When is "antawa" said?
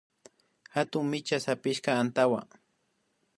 2.01-2.41